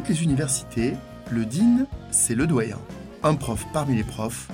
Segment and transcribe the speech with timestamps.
[0.00, 0.94] toutes les universités,
[1.30, 2.78] le DIN, c'est le doyen.
[3.22, 4.48] Un prof parmi les profs,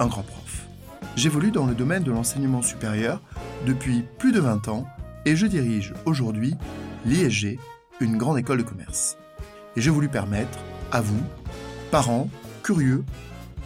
[0.00, 0.66] un grand prof.
[1.14, 3.22] J'évolue dans le domaine de l'enseignement supérieur
[3.66, 4.88] depuis plus de 20 ans
[5.26, 6.56] et je dirige aujourd'hui
[7.06, 7.60] l'ISG,
[8.00, 9.16] une grande école de commerce.
[9.76, 10.58] Et j'ai voulu permettre
[10.90, 11.22] à vous,
[11.92, 12.28] parents,
[12.64, 13.04] curieux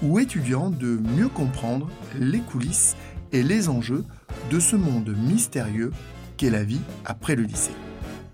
[0.02, 1.88] ou étudiants, de mieux comprendre
[2.20, 2.96] les coulisses
[3.32, 4.04] et les enjeux
[4.50, 5.90] de ce monde mystérieux
[6.36, 7.72] qu'est la vie après le lycée.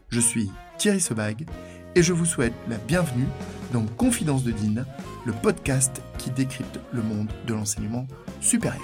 [0.09, 1.47] Je suis Thierry Sebag
[1.95, 3.27] et je vous souhaite la bienvenue
[3.73, 4.85] dans Confidence de Dean,
[5.25, 8.07] le podcast qui décrypte le monde de l'enseignement
[8.41, 8.81] supérieur.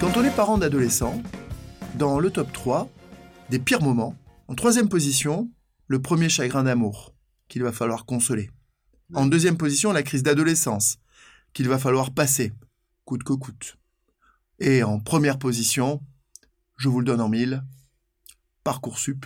[0.00, 1.20] Quand on est parent d'adolescents,
[1.96, 2.88] dans le top 3
[3.50, 4.14] des pires moments,
[4.48, 5.50] en troisième position,
[5.88, 7.14] le premier chagrin d'amour
[7.48, 8.50] qu'il va falloir consoler.
[9.14, 10.98] En deuxième position, la crise d'adolescence
[11.52, 12.52] qu'il va falloir passer,
[13.04, 13.76] coûte que coûte.
[14.58, 16.00] Et en première position,
[16.82, 17.62] je vous le donne en mille,
[18.64, 19.24] Parcoursup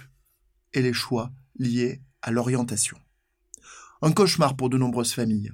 [0.74, 2.98] et les choix liés à l'orientation.
[4.02, 5.52] Un cauchemar pour de nombreuses familles.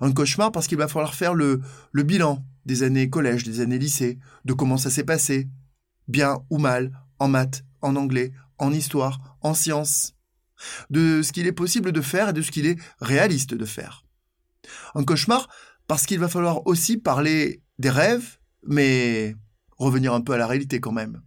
[0.00, 1.60] Un cauchemar parce qu'il va falloir faire le,
[1.92, 5.50] bilan des années collège, des années lycée, de comment ça s'est passé,
[6.08, 10.14] bien ou mal, en maths, en anglais, en histoire, en sciences,
[10.88, 14.06] de ce qu'il est possible de faire et de ce qu'il est réaliste de faire.
[14.94, 15.50] Un cauchemar
[15.88, 19.36] parce qu'il va falloir aussi parler des rêves, mais
[19.76, 21.20] revenir un peu à la réalité quand même.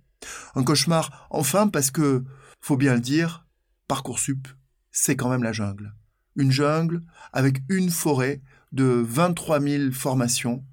[0.55, 2.23] Un cauchemar, enfin, parce que,
[2.59, 3.45] faut bien le dire,
[3.87, 4.47] Parcoursup,
[4.91, 5.93] c'est quand même la jungle.
[6.35, 7.03] Une jungle
[7.33, 10.63] avec une forêt de 23 000 formations,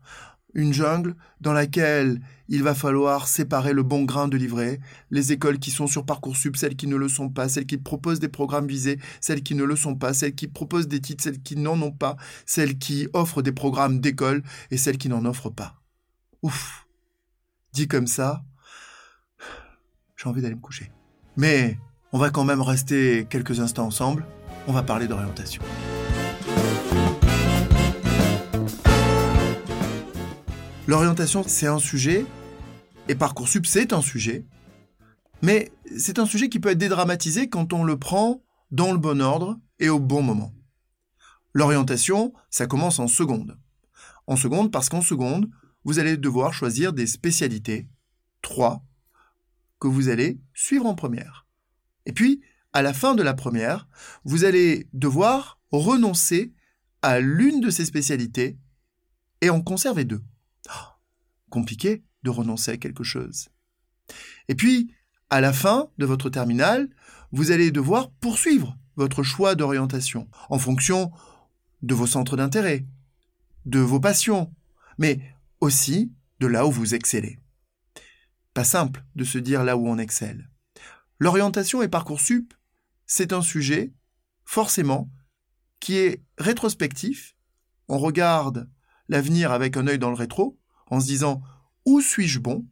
[0.55, 4.81] une jungle dans laquelle il va falloir séparer le bon grain de livret,
[5.11, 8.21] les écoles qui sont sur Parcoursup, celles qui ne le sont pas, celles qui proposent
[8.21, 11.43] des programmes visés, celles qui ne le sont pas, celles qui proposent des titres, celles
[11.43, 15.51] qui n'en ont pas, celles qui offrent des programmes d'école et celles qui n'en offrent
[15.51, 15.81] pas.
[16.43, 16.87] Ouf.
[17.73, 18.45] Dit comme ça,
[20.25, 20.91] j'ai envie d'aller me coucher.
[21.37, 21.79] Mais
[22.13, 24.25] on va quand même rester quelques instants ensemble.
[24.67, 25.63] On va parler d'orientation.
[30.87, 32.25] L'orientation, c'est un sujet,
[33.09, 34.47] et Parcoursup, c'est un sujet,
[35.43, 39.21] mais c'est un sujet qui peut être dédramatisé quand on le prend dans le bon
[39.21, 40.53] ordre et au bon moment.
[41.53, 43.59] L'orientation, ça commence en seconde.
[44.27, 45.51] En seconde parce qu'en seconde,
[45.85, 47.89] vous allez devoir choisir des spécialités,
[48.41, 48.83] trois,
[49.87, 51.47] vous allez suivre en première.
[52.07, 53.89] Et puis, à la fin de la première,
[54.25, 56.53] vous allez devoir renoncer
[57.03, 58.59] à l'une de ces spécialités
[59.41, 60.23] et en conserver deux
[61.55, 63.49] compliqué de renoncer à quelque chose.
[64.49, 64.93] Et puis,
[65.31, 66.89] à la fin de votre terminale,
[67.31, 71.13] vous allez devoir poursuivre votre choix d'orientation en fonction
[71.83, 72.87] de vos centres d'intérêt,
[73.67, 74.53] de vos passions,
[74.99, 75.21] mais
[75.61, 77.39] aussi de là où vous excellez.
[78.55, 80.49] Pas simple de se dire là où on excelle.
[81.19, 82.55] L'orientation et Parcoursup,
[83.07, 83.93] c'est un sujet,
[84.45, 85.11] forcément,
[85.81, 87.37] qui est rétrospectif.
[87.89, 88.71] On regarde
[89.09, 91.43] l'avenir avec un œil dans le rétro, en se disant
[91.85, 92.65] où suis-je bon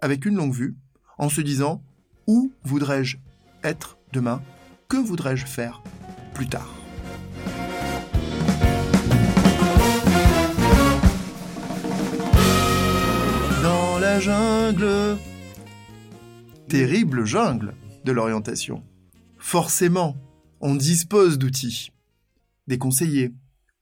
[0.00, 0.76] avec une longue vue,
[1.18, 1.82] en se disant
[2.26, 3.16] où voudrais-je
[3.62, 4.42] être demain,
[4.88, 5.82] que voudrais-je faire
[6.34, 6.77] plus tard?
[14.20, 15.16] Jungle,
[16.68, 17.74] terrible jungle
[18.04, 18.82] de l'orientation.
[19.38, 20.16] Forcément,
[20.60, 21.92] on dispose d'outils,
[22.66, 23.32] des conseillers,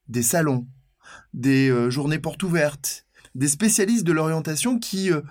[0.08, 0.66] des salons,
[1.32, 5.22] des euh, journées portes ouvertes, des spécialistes de l'orientation qui, euh,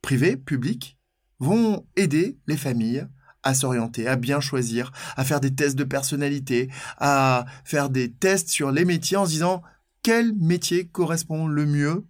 [0.00, 0.98] privés, publics,
[1.38, 3.06] vont aider les familles
[3.42, 8.48] à s'orienter, à bien choisir, à faire des tests de personnalité, à faire des tests
[8.48, 9.62] sur les métiers en se disant
[10.02, 12.06] quel métier correspond le mieux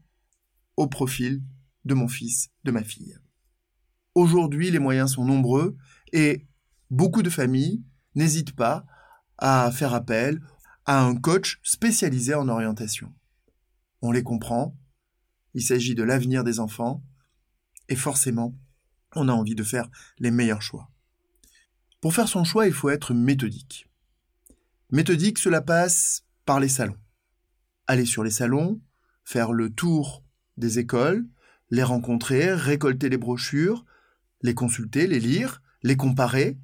[0.76, 1.42] au profil
[1.88, 3.18] de mon fils, de ma fille.
[4.14, 5.76] Aujourd'hui, les moyens sont nombreux
[6.12, 6.46] et
[6.90, 7.82] beaucoup de familles
[8.14, 8.84] n'hésitent pas
[9.38, 10.40] à faire appel
[10.84, 13.12] à un coach spécialisé en orientation.
[14.02, 14.76] On les comprend,
[15.54, 17.02] il s'agit de l'avenir des enfants,
[17.88, 18.54] et forcément,
[19.14, 20.90] on a envie de faire les meilleurs choix.
[22.00, 23.88] Pour faire son choix, il faut être méthodique.
[24.90, 26.98] Méthodique, cela passe par les salons.
[27.86, 28.80] Aller sur les salons,
[29.24, 30.22] faire le tour
[30.58, 31.26] des écoles,
[31.70, 33.84] les rencontrer, récolter les brochures,
[34.42, 36.58] les consulter, les lire, les comparer.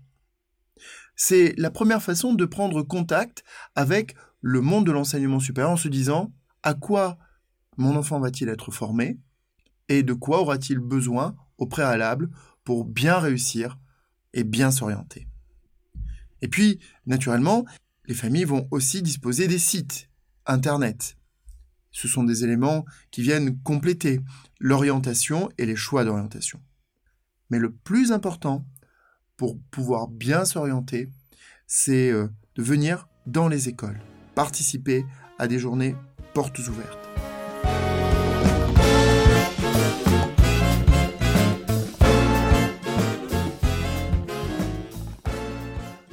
[1.17, 5.89] C'est la première façon de prendre contact avec le monde de l'enseignement supérieur en se
[5.89, 7.19] disant à quoi
[7.77, 9.19] mon enfant va-t-il être formé
[9.89, 12.31] et de quoi aura-t-il besoin au préalable
[12.65, 13.79] pour bien réussir
[14.33, 15.29] et bien s'orienter.
[16.41, 17.65] Et puis, naturellement,
[18.07, 20.11] les familles vont aussi disposer des sites,
[20.47, 21.17] Internet.
[21.95, 24.21] Ce sont des éléments qui viennent compléter
[24.59, 26.61] l'orientation et les choix d'orientation.
[27.51, 28.67] Mais le plus important
[29.37, 31.09] pour pouvoir bien s'orienter,
[31.69, 32.27] c'est euh,
[32.57, 34.01] de venir dans les écoles,
[34.35, 35.07] participer
[35.39, 35.95] à des journées
[36.35, 36.99] portes ouvertes.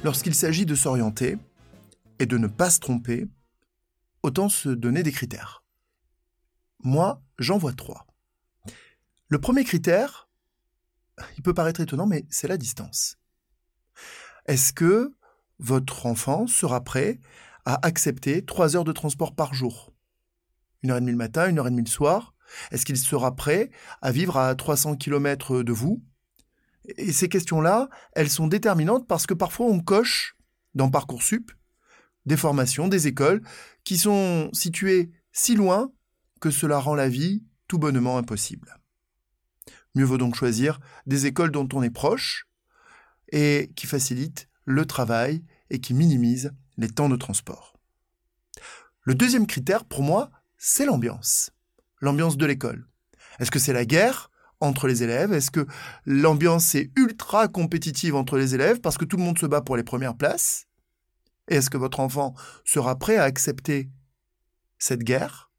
[0.04, 1.38] Lorsqu'il s'agit de s'orienter
[2.20, 3.26] et de ne pas se tromper,
[4.22, 5.61] autant se donner des critères.
[6.82, 8.06] Moi, j'en vois trois.
[9.28, 10.28] Le premier critère,
[11.36, 13.18] il peut paraître étonnant, mais c'est la distance.
[14.46, 15.14] Est-ce que
[15.58, 17.20] votre enfant sera prêt
[17.64, 19.92] à accepter trois heures de transport par jour?
[20.82, 22.34] Une heure et demie le matin, une heure et demie le soir?
[22.72, 23.70] Est-ce qu'il sera prêt
[24.02, 26.02] à vivre à 300 km de vous?
[26.96, 30.36] Et ces questions-là, elles sont déterminantes parce que parfois on coche
[30.74, 31.52] dans Parcoursup
[32.26, 33.42] des formations, des écoles
[33.84, 35.92] qui sont situées si loin
[36.42, 38.76] que cela rend la vie tout bonnement impossible.
[39.94, 42.48] Mieux vaut donc choisir des écoles dont on est proche
[43.30, 47.78] et qui facilitent le travail et qui minimisent les temps de transport.
[49.02, 51.52] Le deuxième critère, pour moi, c'est l'ambiance.
[52.00, 52.88] L'ambiance de l'école.
[53.38, 54.28] Est-ce que c'est la guerre
[54.58, 55.32] entre les élèves?
[55.32, 55.66] Est-ce que
[56.06, 59.76] l'ambiance est ultra compétitive entre les élèves parce que tout le monde se bat pour
[59.76, 60.66] les premières places?
[61.46, 62.34] Est-ce que votre enfant
[62.64, 63.90] sera prêt à accepter
[64.78, 65.51] cette guerre,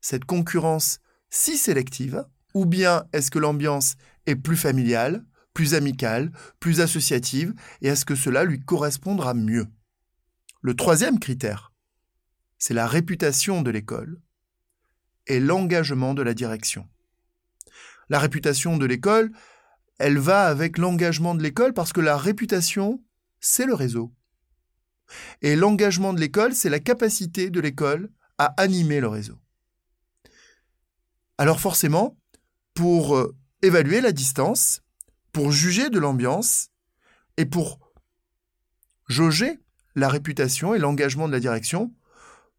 [0.00, 1.00] cette concurrence
[1.30, 2.24] si sélective,
[2.54, 3.96] ou bien est-ce que l'ambiance
[4.26, 5.24] est plus familiale,
[5.54, 9.66] plus amicale, plus associative, et est-ce que cela lui correspondra mieux?
[10.60, 11.72] Le troisième critère,
[12.58, 14.20] c'est la réputation de l'école
[15.26, 16.88] et l'engagement de la direction.
[18.08, 19.30] La réputation de l'école,
[19.98, 23.02] elle va avec l'engagement de l'école parce que la réputation,
[23.40, 24.12] c'est le réseau.
[25.42, 29.38] Et l'engagement de l'école, c'est la capacité de l'école à animer le réseau.
[31.38, 32.18] Alors forcément,
[32.74, 34.82] pour euh, évaluer la distance,
[35.32, 36.70] pour juger de l'ambiance
[37.36, 37.78] et pour
[39.08, 39.60] jauger
[39.94, 41.94] la réputation et l'engagement de la direction,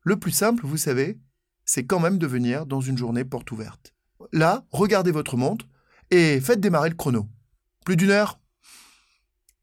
[0.03, 1.19] le plus simple, vous savez,
[1.65, 3.93] c'est quand même de venir dans une journée porte ouverte.
[4.31, 5.65] Là, regardez votre montre
[6.09, 7.27] et faites démarrer le chrono.
[7.85, 8.39] Plus d'une heure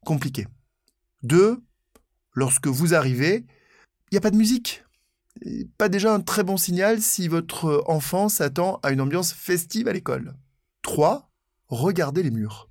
[0.05, 0.47] Compliqué.
[1.23, 1.61] Deux,
[2.33, 3.45] lorsque vous arrivez,
[4.11, 4.85] il n'y a pas de musique.
[5.79, 9.93] Pas déjà un très bon signal si votre enfant s'attend à une ambiance festive à
[9.93, 10.37] l'école.
[10.83, 11.31] 3.
[11.69, 12.69] Regardez les murs.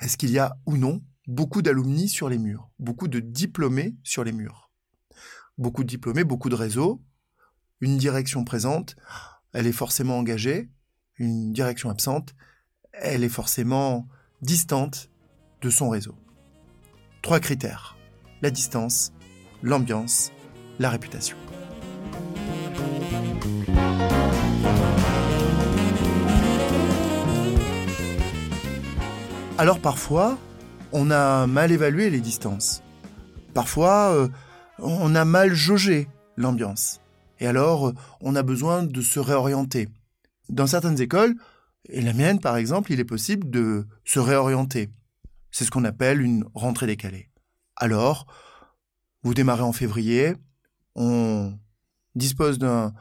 [0.00, 4.24] Est-ce qu'il y a ou non beaucoup d'alumni sur les murs, beaucoup de diplômés sur
[4.24, 4.70] les murs?
[5.58, 7.02] Beaucoup de diplômés, beaucoup de réseaux,
[7.80, 8.94] une direction présente,
[9.52, 10.70] elle est forcément engagée,
[11.16, 12.34] une direction absente,
[12.92, 14.06] elle est forcément
[14.42, 15.10] distante
[15.62, 16.14] de son réseau.
[17.22, 17.96] Trois critères
[18.42, 19.12] la distance,
[19.62, 20.30] l'ambiance,
[20.78, 21.36] la réputation.
[29.58, 30.36] Alors parfois,
[30.92, 32.82] on a mal évalué les distances.
[33.54, 34.28] Parfois, euh,
[34.78, 37.00] on a mal jaugé l'ambiance.
[37.40, 39.88] Et alors, on a besoin de se réorienter.
[40.50, 41.36] Dans certaines écoles,
[41.88, 44.90] et la mienne par exemple, il est possible de se réorienter.
[45.50, 47.30] C'est ce qu'on appelle une rentrée décalée.
[47.76, 48.26] Alors,
[49.22, 50.34] vous démarrez en février,
[50.96, 51.54] on
[52.14, 52.92] dispose d'un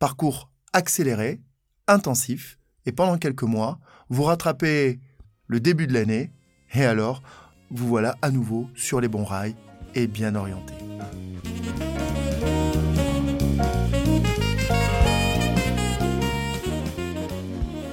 [0.00, 1.40] parcours accéléré,
[1.86, 4.98] intensif, et pendant quelques mois, vous rattrapez
[5.46, 6.30] le début de l'année,
[6.72, 7.22] et alors,
[7.70, 9.54] vous voilà à nouveau sur les bons rails
[9.94, 10.74] et bien orienté.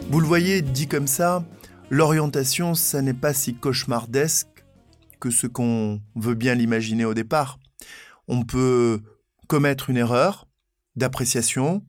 [0.09, 1.45] Vous le voyez, dit comme ça,
[1.89, 4.65] l'orientation, ça n'est pas si cauchemardesque
[5.19, 7.59] que ce qu'on veut bien l'imaginer au départ.
[8.27, 9.01] On peut
[9.47, 10.47] commettre une erreur
[10.95, 11.85] d'appréciation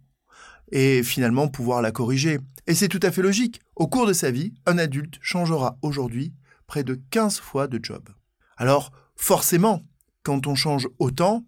[0.73, 2.41] et finalement pouvoir la corriger.
[2.67, 3.61] Et c'est tout à fait logique.
[3.77, 6.35] Au cours de sa vie, un adulte changera aujourd'hui
[6.67, 8.09] près de 15 fois de job.
[8.57, 9.83] Alors, forcément,
[10.23, 11.45] quand on change autant,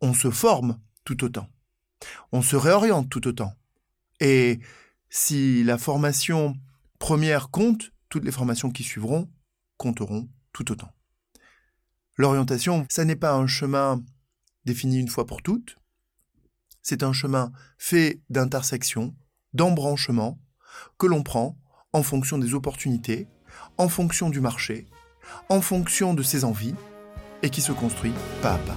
[0.00, 1.48] on se forme tout autant.
[2.32, 3.54] On se réoriente tout autant.
[4.20, 4.60] Et
[5.08, 6.56] si la formation
[6.98, 9.30] première compte, toutes les formations qui suivront
[9.78, 10.90] compteront tout autant.
[12.16, 14.02] L'orientation, ça n'est pas un chemin
[14.64, 15.76] défini une fois pour toutes,
[16.88, 19.12] c'est un chemin fait d'intersection,
[19.54, 20.38] d'embranchement,
[20.98, 21.58] que l'on prend
[21.92, 23.26] en fonction des opportunités,
[23.76, 24.86] en fonction du marché,
[25.48, 26.76] en fonction de ses envies,
[27.42, 28.76] et qui se construit pas à pas.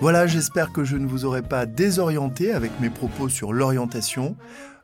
[0.00, 4.36] Voilà, j'espère que je ne vous aurai pas désorienté avec mes propos sur l'orientation.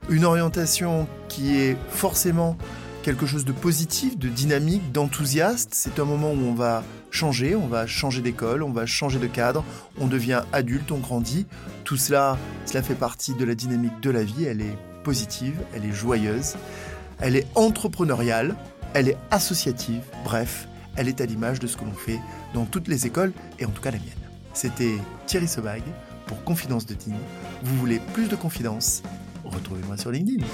[0.09, 2.57] Une orientation qui est forcément
[3.07, 5.69] quelque chose de positif, de dynamique, d'enthousiaste.
[5.75, 6.83] C'est un moment où on va
[7.13, 9.63] changer, on va changer d'école, on va changer de cadre,
[10.01, 11.47] on devient adulte, on grandit.
[11.85, 15.85] Tout cela, cela fait partie de la dynamique de la vie, elle est positive, elle
[15.85, 16.57] est joyeuse,
[17.21, 18.57] elle est entrepreneuriale,
[18.93, 22.19] elle est associative, bref, elle est à l'image de ce que l'on fait
[22.55, 24.09] dans toutes les écoles, et en tout cas la mienne.
[24.53, 24.97] C'était
[25.29, 25.83] Thierry Sebag
[26.27, 27.15] pour Confidence de Dean.
[27.63, 29.05] Vous voulez plus de confidence
[29.45, 30.45] Retrouvez-moi sur LinkedIn.